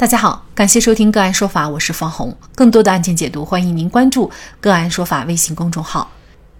[0.00, 2.34] 大家好，感谢收听个案说法，我是方红。
[2.54, 6.10] 更多的案件解读，欢迎您关注个案说法微信公众号。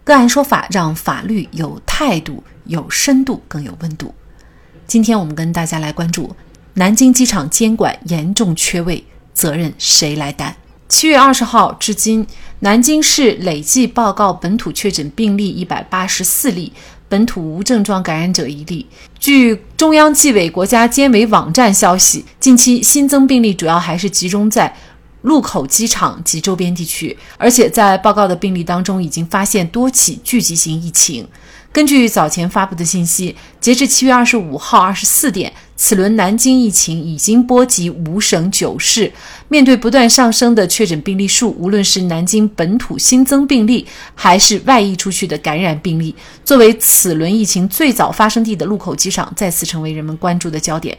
[0.04, 4.14] 个案说法让法律有态度、有深度、更有温度。
[4.87, 6.37] 今天我们跟大家来关注
[6.74, 10.52] 南京机场监管严重缺位，责任谁来担？
[10.91, 12.27] 七月二十号至今，
[12.59, 16.75] 南京市累计报告本土确诊病例一百八十四例。
[17.11, 18.86] 本土无症状感染者一例。
[19.18, 24.72] 据中央纪委国家监委网站消息，近期新增病例主要还是集中在
[25.22, 31.26] 禄口机场及周边地区，而且在报告的病例当中，已经发现多起聚集性疫情。
[31.72, 39.12] 根据早前发布的信息，截至七月二十五号二十四点，此轮南京疫情已经波及五省九市。
[39.48, 50.97] 面对不断上升的确诊病例数，无论是南京本土新增病例，还是外溢出去的感染病例，作为此轮疫情最早发生地的禄口机场，再次成为人们关注的焦点。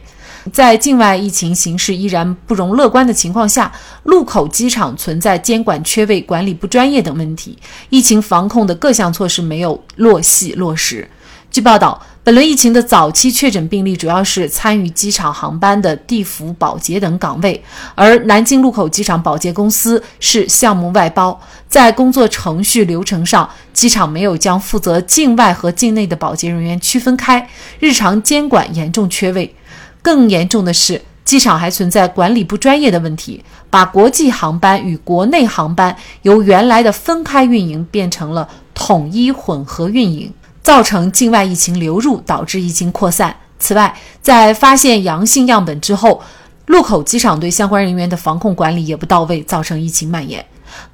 [0.52, 3.72] 在境外疫情形势依然不容乐观的情况下，
[4.04, 7.58] 禄口机场存在监管缺位、管理不专业等问题，
[7.90, 11.08] 疫情防控的各项措施没有落细落实。
[11.50, 17.60] 据报道，本轮疫情的早期确诊病例主要是参与机场航班的地服、保洁等岗位，
[17.96, 27.48] 而南京禄口机场保洁公司是项目外包，在工作程序流程上，机场没有将负责境外和境内的保洁人员区分开，
[27.80, 29.52] 日常监管严重缺位。
[30.00, 40.32] 更严重的是，机场还存在管理不专业的问题，把国际航班与国内航班由原来的分开运营变成了统一混合运营，
[40.62, 43.36] 造成境外疫情流入，导致疫情扩散。
[43.58, 46.22] 此外，在发现阳性样本之后，
[46.66, 50.44] 禄口机场对相关人员的防控管理也不到位，造成疫情蔓延。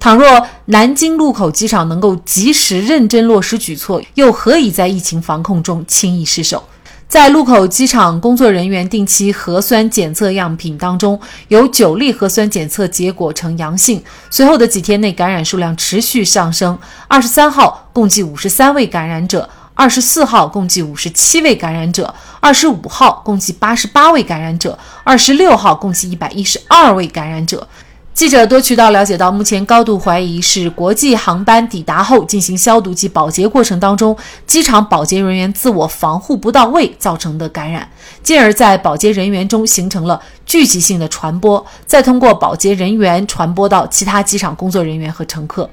[0.00, 6.64] 倘若南京禄口机场能够及时认真落实举措，又何以在疫情防控中轻易失手？
[7.06, 14.03] 在禄口机场工作人员定期核酸检测样品当中，有九例核酸检测结果呈阳性。
[14.28, 16.78] 随后的几天内，感染数量持续上升。
[17.06, 19.48] 二十三号共计五十三位感染者，
[19.78, 27.69] 二十四号共计五十七位感染者，二十五号共计八十八位感染者，二十六号共计一百一十二位感染者。
[28.12, 37.89] 记者多渠道了解到，目前高度怀疑是国际航班抵达后进行消毒及保洁过程当中，机场保洁人员自我防护不到位造成的感染，
[38.21, 45.71] 进而，在保洁人员中形成了聚集性的传播，再通过保洁人员传播到其他机场工作人员和乘客。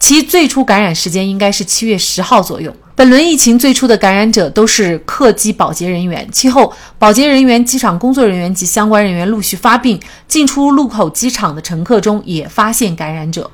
[0.00, 2.74] 其最初感染时间应该是七月十号左右。
[2.96, 13.50] 本轮疫情最初的感染者都是客机保洁人员，其后保洁人员、机场工作人员及相关人员陆续发病，进出禄口机场的乘客中也发现感染者。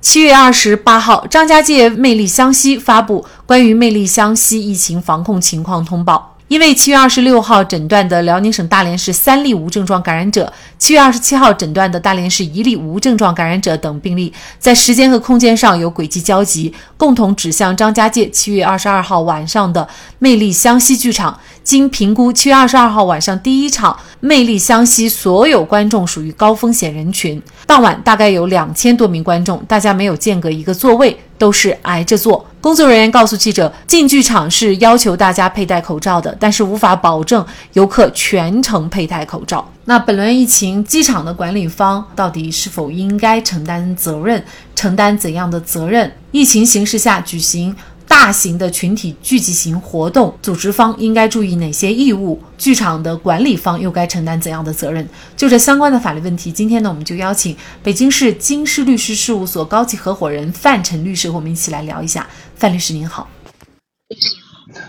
[0.00, 6.37] 七月二十八号，张家界魅力湘西发布关于魅力湘西疫情防控情况通报。
[6.48, 19.86] 因为七月二十六号诊断的辽宁省大连市三例无症状感染者，七月二十七号诊断的大连市一例无症状感染者等病例，在时间和空间上有轨迹交集，共同指向张家界七月二十二号晚上的
[20.18, 21.38] 魅力湘西剧场。
[21.68, 32.42] 经评估，七月二十二号晚上第一场魅力湘西所有观众属于高风险人群，当晚大概有两千多名观众，大家没有间隔一个座位，都是挨着坐。
[32.62, 39.70] 工作人员告诉记者，进剧场是要求大家佩戴口罩的，但是无法保证游客全程佩戴口罩。
[39.84, 44.42] 那本轮疫情，机场的管理方到底是否应该承担责任？
[44.74, 46.10] 承担怎样的责任？
[46.30, 47.76] 疫情形势下举行。
[48.20, 52.42] 大型的群体聚集型活动，组织方应该注意哪些义务？
[52.58, 55.08] 剧场的管理方又该承担怎样的责任？
[55.36, 62.28] 就这相关的法律问题，今天呢，我们就邀请北京市京师律师事务所高级合伙人范晨律师和我们一起来聊一下。
[62.56, 63.28] 范律师您好，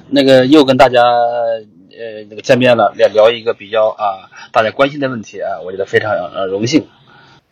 [0.09, 6.87] 那个又跟大家呃那个见面了，聊聊一个比较啊大家关心的问题啊，我觉得非常呃荣幸。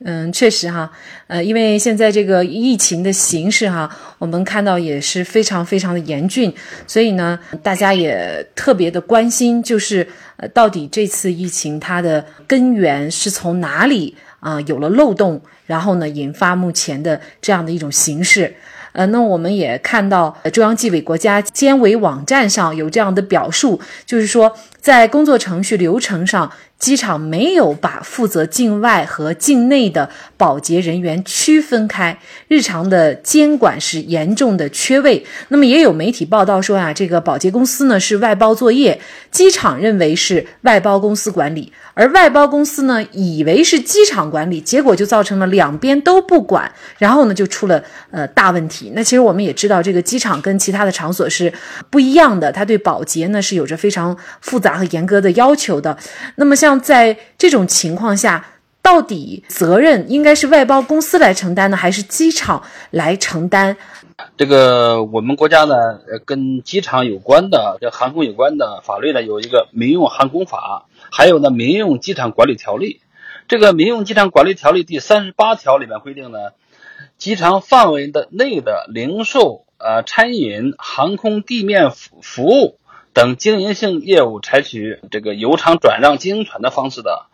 [0.05, 0.91] 嗯，确实哈，
[1.25, 6.53] 呃，因为现在这个疫情的形势哈，我们看到也是非常非常的严峻，
[6.85, 18.53] 所以呢，大家也特别的关心，就是呃，到底这次疫情它的根源是从哪里啊有了漏洞，然后呢，引发目前的这样的一种形势。
[18.91, 26.51] 呃，那我们也看到中央纪委国家监委网站上有这样的表述，就是说在工作程序流程上。
[26.79, 30.07] 机场没有把负责境外和境内的
[30.37, 35.25] 保洁人员区分开，日常的监管是严重的缺位。
[35.47, 39.01] 那么也有媒体报道说啊，这个保洁公司呢是外包作业，
[39.31, 48.91] 机场认为是外包公司管理，而外包公司呢以为是机场管理，结果就造成了两边都不管，然后呢就出了呃大问题。
[48.93, 51.51] 那其实我们也知道，这个机场跟其他的场所是
[51.89, 55.97] 不一样的，它对保洁呢是有着非常复杂和严格的要求的。
[56.35, 56.66] 那么像。
[56.67, 58.45] 像在这种情况下，
[58.81, 62.61] 到底责任应该是外包公司来承担呢，还是机场
[62.91, 63.77] 来承担？
[64.35, 65.75] 这个我们国家呢，
[66.25, 72.99] 跟机场有关的、跟航空有关的法律呢，有一个《民用航空法》，还有呢《民用机场管理条例》。
[73.47, 76.39] 这个《民用机场管理条例》第三十八条里面规定呢，
[77.17, 82.77] 机场范围的内的零售、呃餐饮、航空地面服服务
[83.17, 87.25] 等经营性业务，采取这个由厂转让经营权的方式的，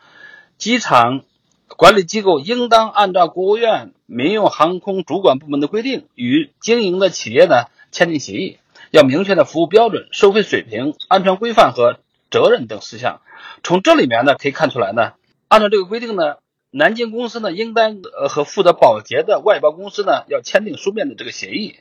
[0.57, 1.25] 机场
[1.67, 8.59] 管理机构应当按照国务院民用航空主管部门的规定，与经营的企业呢签订协议，
[8.91, 11.99] 要明确的服务标准、收费水平、安全规范和
[12.31, 13.19] 责任等事项。
[13.61, 15.11] 从这里面呢可以看出来呢。
[15.49, 16.35] 按照这个规定呢，
[16.71, 21.75] 南京公司呢应当呃和负责保洁的外包公司呢要签订书面的这个协议，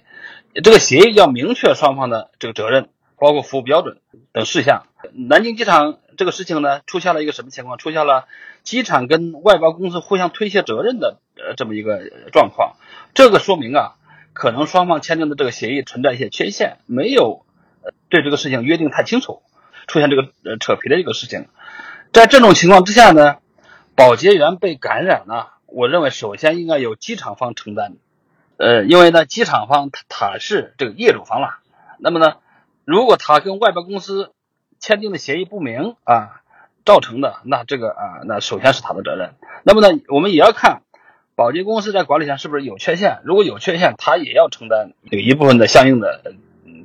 [0.65, 2.89] 这个协议要明确双方的这个责任，
[3.23, 3.99] 包括服务标准
[4.33, 4.87] 等事项。
[5.13, 7.79] 南京机场这个事情呢出现了一个什么情况？
[7.79, 8.27] 出现了
[8.65, 12.75] 机场跟外包公司互相推卸责任的呃这么一个状况。
[13.15, 13.95] 这个说明啊，
[14.33, 17.47] 可能双方签订的这个协议存在一些缺陷，没有
[18.09, 19.41] 对这个事情约定太清楚，
[19.87, 21.47] 出现这个呃扯皮的一个事情。
[22.13, 23.37] 在这种情况之下呢？
[23.95, 27.93] 保洁员被感染呢，我认为首先应该由机场方承担，
[28.57, 31.59] 呃，因为呢，机场方他他是这个业主方了，
[31.99, 32.37] 那么呢，
[32.85, 34.31] 如果他跟外包公司
[34.81, 36.43] 签订的协议不明啊，
[36.85, 39.35] 造成的那这个啊，那首先是他的责任。
[39.63, 40.83] 那么呢，我们也要看
[41.37, 46.35] 保洁公司在管理上是不是有缺陷，如果有缺陷，他也要承担有一部分的相应的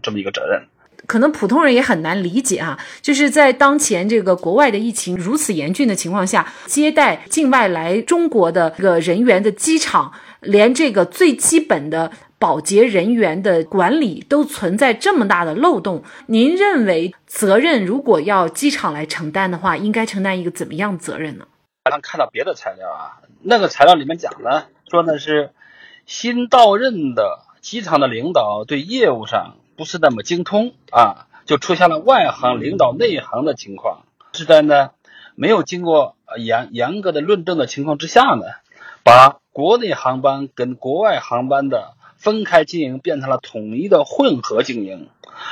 [0.04, 0.68] 这么一个责任。
[1.06, 10.12] 可能普通人也很难理解啊，就是在当前这个国外的疫情如此严峻的情况下，接待境外来中国的这个人员的机场，
[10.42, 16.04] 连这个最基本的保洁人员的管理都存在这么大的漏洞。
[16.28, 21.48] 您认为责任如果要机场来承担的话，应该承担一个怎么样的责任呢？
[21.84, 25.52] 刚看到别的材料啊，那个材料里面讲呢，说呢是
[26.06, 29.56] 新到任的机场的领导对业务上。
[29.78, 34.00] 不是那么精通啊，就出现了外行领导内行的情况。
[34.34, 34.90] 是在呢
[35.36, 38.46] 没有经过严严格的论证的情况之下呢，
[39.04, 41.94] 把国内航班跟国外航班的
[42.28, 45.08] 分开经营变成了统一的混合经营，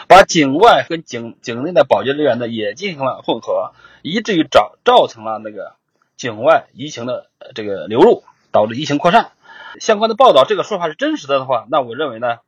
[0.09, 5.75] 把境外跟境境内的保洁人员呢也进行了混合，以至于造造成了那个
[6.17, 9.31] 境外疫情的这个流入，导致疫情扩散。
[9.79, 12.39] 相关的报道，这个说法是真实的的话，那我认为呢。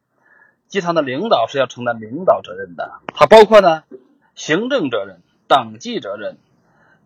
[0.68, 3.86] 机场的领导是要承担领导责任的，它包括呢
[4.36, 6.38] 行政责任、党纪责任，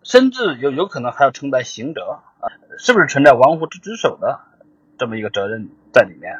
[0.01, 4.39] 甚至有有可能还要承担刑责啊，是不是存在玩忽职守的
[4.97, 6.39] 这么一个责任在里面？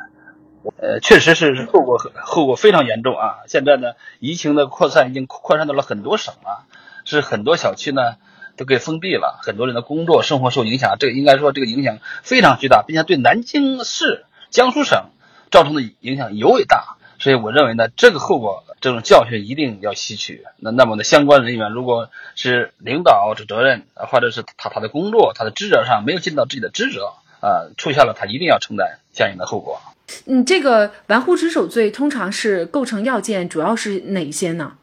[0.78, 3.40] 呃，确实是后果后果非常严重啊！
[3.48, 6.66] 现在呢，疫情的扩散已经扩散到了很多省了，
[7.06, 8.16] 是很多小区呢
[8.58, 15.10] 都给封闭了，很多人的工作生活受影响，这个应该说这个影响非常巨大，并且对南京市、江苏省
[15.50, 16.98] 造成的影响尤为大。
[17.20, 20.44] 所以我认为呢，这个后果，这种教训一定要吸取。
[20.58, 29.80] 那那么呢，相关人员如果是领导的责任，或者是他他的工作、他的职责上没有尽到自己的职责，啊，出现了，他一定要承担相应的后果。
[30.26, 34.74] 嗯，这个玩忽职守罪通常是构成要件，主要是哪些呢？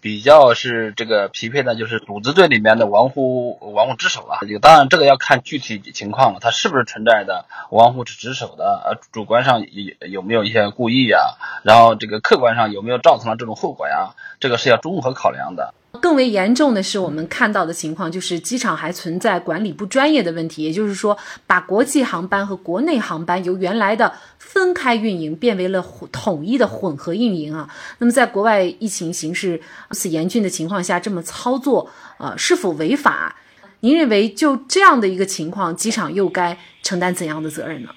[0.00, 4.38] 比较是这个匹配的，就是组织罪里面的玩忽玩忽职守了。
[4.40, 8.82] 这个当然，这个要看具体情况了，它是不是存在的玩忽职职守的？
[8.84, 11.36] 呃，主观上有有没有一些故意呀？
[11.62, 14.16] 然后这个客观上有没有造成了这种后果呀？
[14.40, 15.72] 这个是要综合考量的。
[16.00, 27.68] 更为严重的是，我们看到的情况就是机场还存在管理不专业的问题，也就是说，把国际航班和国内航班由原来的分开运营变为了统一的混合运营啊。
[27.98, 33.36] 那么，在国外疫情形势如此严峻的情况下，这么操作，呃，是否违法？
[33.80, 37.90] 您认为就这样的一个情况，机场又该承担怎样的责任呢？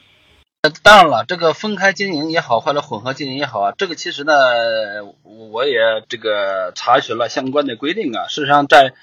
[0.70, 4.34] 当然了，这个分开经营也好，或者混合经营也好啊，这个其实呢，
[5.24, 5.80] 我也
[6.10, 8.28] 这个查询了相关的规定啊。
[8.28, 8.94] 事实上，在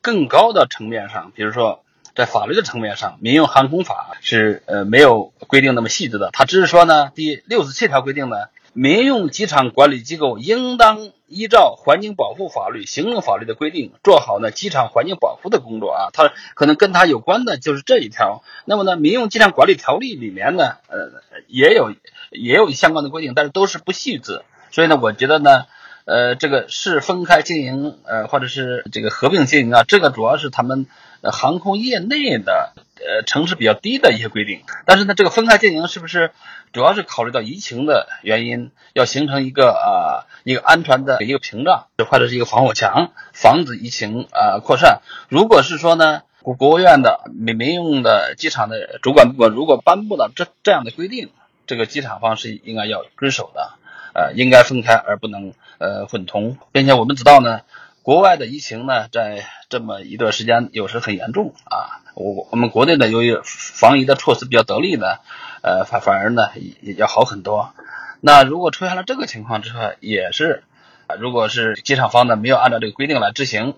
[0.00, 8.36] 更高的层面上，比如说在法律的层面上，《民用航空法》是呃没有规定那么细致的，它只是说呢，第六十七条规定呢。
[8.74, 16.08] 民用机场管理机构应当依照环境保护法律、行政法律的规定，做好呢机场环境保护的工作啊。
[16.12, 18.42] 它可能跟它有关的就是这一条。
[18.64, 21.94] 那么呢，民用机场管理条例里面呢，呃，也有
[22.30, 24.42] 也有相关的规定，但是都是不细致。
[24.70, 25.66] 所以呢，我觉得呢，
[26.06, 30.86] 呃，这个是分开经营，呃，或者是这个合并经营啊，这个主要是他们
[31.22, 32.72] 航空业内的
[33.06, 34.62] 呃层次比较低的一些规定。
[34.86, 36.30] 但是呢，这个分开经营是不是？
[36.72, 45.02] 主要是考虑到疫情的原因，要形成一个啊一个安全的一个屏障，或者是一个防火墙，防止疫情啊扩散。
[45.28, 51.30] 如果是说呢，国国务院的民民用的机场的主管部门如果颁布了这这样的规定，
[51.66, 53.74] 这个机场方是应该要遵守的，
[54.14, 57.60] 呃，应该分开而不能呃混同，并且我们知道呢，
[58.02, 65.18] 国外的疫情呢，在这么一段时间有时很严重啊，我我们国内呢由于防疫的措施比较得力呢，
[65.62, 66.50] 呃反反而呢
[66.80, 67.74] 也要好很多。
[68.20, 70.64] 那如果出现了这个情况之后，也是
[71.06, 73.74] 啊，如果是机场方呢没有按照这个规定来执行。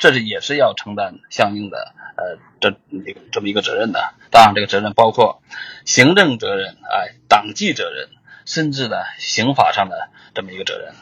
[0.00, 2.78] 这是也是要承担相应的呃这
[3.32, 5.42] 这么一个责任的，当然这个责任包括
[5.84, 8.08] 行政责任、哎党纪责任，
[8.44, 10.94] 甚至呢刑法上的这么一个责任。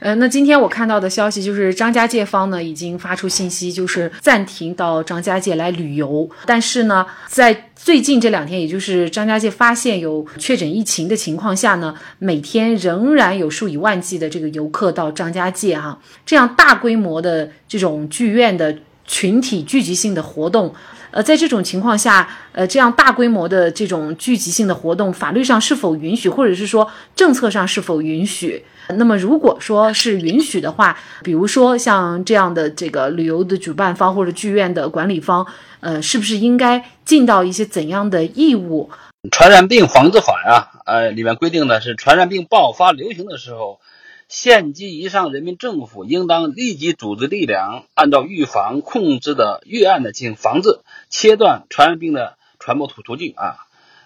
[0.00, 6.28] 呃，那今天我看到的消息就是张家界方呢已经发出信息，就是暂停到张家界来旅游。
[6.46, 15.98] 但是呢，在最近这两天，也就是张家界发现有确诊疫情的情况下呢，每天仍然有数以万计的这个游客到张家界哈。
[16.24, 18.76] 这样大规模的这种剧院的
[19.08, 20.72] 群体聚集性的活动，
[21.10, 28.64] 呃，在这种情况下，呃，这样大规模的这种聚集性的活动，法律上是否允许，或者是说政策上是否允许？
[28.96, 35.46] 那么，如果说是允许的话，比如说像这样的这个旅游的主办方或者剧院的管理方，
[35.80, 38.88] 呃，是不是应该尽到一些怎样的义务？
[39.30, 43.80] 传染病防治法呀，呃，里面规定的是，传染病爆发流行的时候，
[44.28, 53.56] 县级以上人民政府应当立即组织力量，按照预防控制的预案的进行防治，切断传染病的传播途途径啊，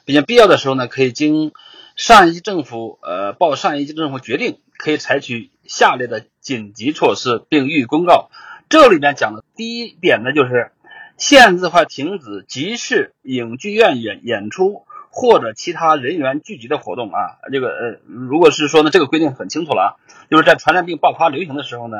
[0.04, 1.52] 并且必要的时候呢，可以经
[1.96, 4.58] 上一级政府呃报上一级政府决定。
[4.78, 8.30] 可以采取下列的紧急措施，并予以公告。
[8.68, 10.72] 这里面讲的第一点呢，就是
[11.16, 17.38] 限制或停止集市、影剧院演演出或者其他人员聚集的活动啊。
[17.52, 21.96] 这个呃，如果是说呢，这个规定很清楚了，就是在传染病爆发流行的时候呢，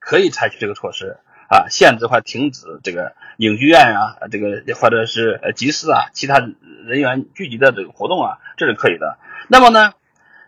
[0.00, 1.16] 可以采取这个措施
[1.48, 9.16] 啊，限制或停止这个影剧院啊，这个或者是呃集市啊，其他人员聚集的这个活动啊，这是可以的。
[9.48, 9.94] 那么呢，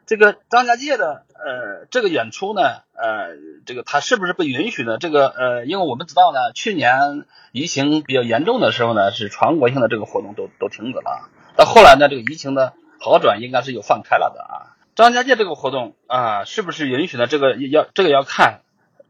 [0.04, 1.24] 这个张家界的。
[1.40, 2.62] 呃，这个演出呢，
[2.94, 4.98] 呃，这个它是不是被允许呢？
[4.98, 11.28] 这个呃，因为我们知道呢，去年疫情比较严重的时候呢，是全国性的这个活动都都停止了。
[11.58, 14.78] 到后来呢，这个疫情的好转，应该是有放开了的啊。
[14.94, 17.26] 张家界这个活动啊，是不是允许呢？
[17.26, 18.60] 这个要这个要看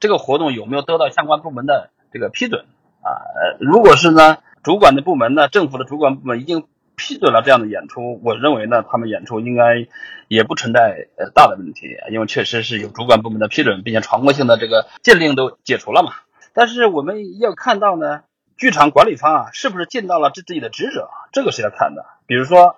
[0.00, 2.64] 这个活动有没有得到相关部门的这个批准
[3.02, 3.12] 啊。
[3.60, 6.64] 如果是呢，主管的部门呢，政府的主管部门已经。
[7.00, 9.86] 批准了这样的演出，我认为呢，他们演出应该
[10.26, 16.10] 也不存在呃大的问题，因为确实是有主管部门的批准，并且全国性的这个禁令都解除了嘛。
[16.54, 18.22] 但是我们要看到呢，
[18.58, 22.04] 剧场管理方啊，是不是尽到了自自己的职责，这个是要看的。
[22.26, 22.76] 比如说，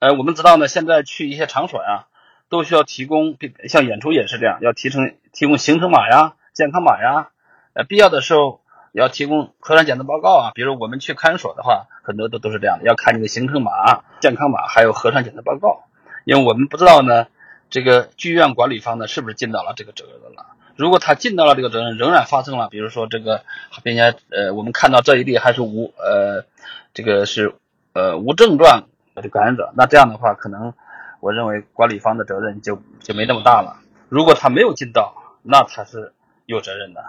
[0.00, 2.06] 呃，我们知道呢，现在去一些场所呀，
[2.48, 3.36] 都需要提供，
[3.68, 7.28] 像演出也是这样，要提成提供行程码呀、健康码呀，
[7.74, 8.60] 呃，必要的时候。
[8.92, 15.84] 要提供核酸检测报告啊，比如我们去看守所的话，很多都都是这样的，要看你的行程码、健康码，还有核酸检测报告。
[16.24, 17.28] 因为我们不知道呢，
[17.70, 20.44] 这个剧院管理方呢是不是尽到了这个责任了？
[20.80, 23.42] 如果他尽到了这个责任，仍然发生了，比如说这个，
[23.82, 26.46] 并且呃，我们看到这一例还是无呃，
[26.94, 27.54] 这个是
[27.92, 28.84] 呃无症状
[29.14, 30.72] 的感染者，那这样的话，可能
[31.20, 33.76] 我认为管理方的责任就就没那么大了。
[34.08, 36.14] 如果他没有尽到，那他是
[36.46, 37.04] 有责任的。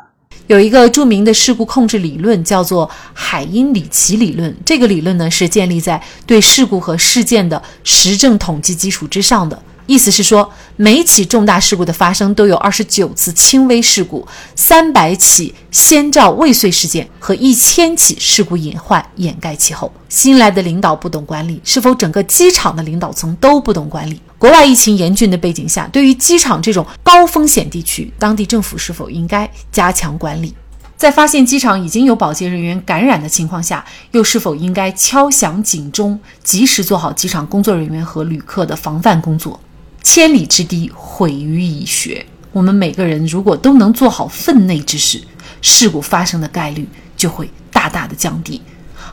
[0.48, 4.54] 有一个著名的事故控制理论，叫做海因里奇理论。
[4.66, 9.58] 这个理论呢，是建立在对事故和事件的实证统计基础之上的。
[9.88, 19.92] 意思是说，每起重大事故的发生都有二十九次轻微事故、三百起先兆未遂事件和一千起事故隐患掩盖其后。
[20.08, 24.22] 新来的领导不懂管理，是否整个机场的领导层都不懂管理？
[24.38, 30.54] 国外疫情严峻的背景下，对于机场这种高风险地区，当地政府是否应该加强管理？
[30.98, 39.60] 在发现机场已经有保洁人员感染的情况下，又是否应该敲响警钟，及时做好机场工作人员和旅客的防范工作？
[40.04, 42.26] 千里之堤，毁于蚁穴。
[42.52, 45.22] 我们每个人如果都能做好分内之事，
[45.62, 48.62] 事故发生的概率就会大大的降低。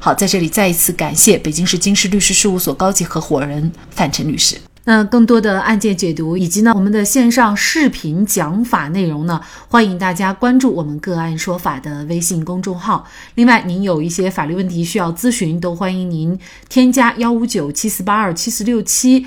[0.00, 4.56] 好，在这里再一次感谢北京市京师律师事务所高级合伙人范晨律师。
[4.84, 13.06] 那更多的案件解读以及呢我们的线上视频讲法内容呢，欢迎大家关注我们个案说法的微信公众号。
[13.34, 16.38] 另外，您有一些法律问题需要咨询，都欢迎您
[16.70, 19.26] 添加幺五九七四八二七四六七。